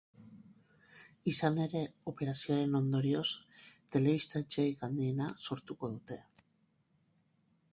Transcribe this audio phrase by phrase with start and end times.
[1.31, 3.27] Izan ere, operazioaren ondorioz,
[3.97, 6.19] telebista-etxerik handiena sortuko dute.